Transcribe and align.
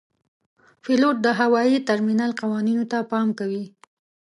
پیلوټ 0.83 1.15
د 1.25 1.27
هوايي 1.39 1.77
ترمینل 1.87 2.31
قوانینو 2.41 2.83
ته 2.91 2.97
پام 3.11 3.27
کوي. 3.39 3.65